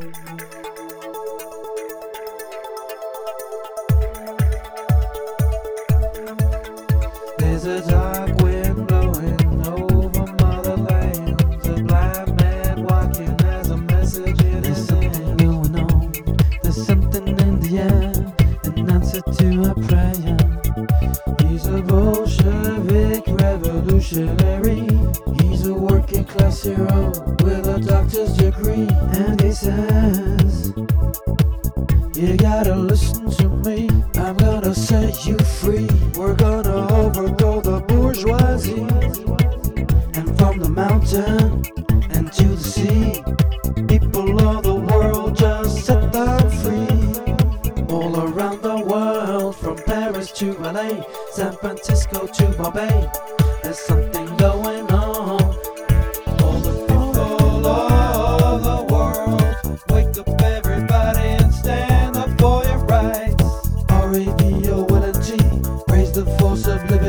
[0.00, 0.14] There's
[7.66, 11.42] a dark wind blowing over motherland.
[11.66, 16.12] A blind man walking has a message in There's his something going on.
[16.62, 18.14] There's something in the air.
[18.64, 20.38] An answer to our prayer.
[21.46, 24.79] He's a Bolshevik revolutionary
[26.30, 27.08] class hero
[27.42, 28.88] with a doctor's degree.
[29.18, 30.72] And he says,
[32.16, 33.88] You gotta listen to me.
[34.14, 35.88] I'm gonna set you free.
[36.16, 38.86] We're gonna overthrow the bourgeoisie.
[40.18, 41.64] And from the mountain
[42.14, 43.22] and to the sea,
[43.86, 47.94] people of the world just set them free.
[47.94, 51.02] All around the world, from Paris to LA,
[51.32, 53.10] San Francisco to Bombay,
[53.62, 54.19] there's something.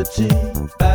[0.01, 0.90] eternity.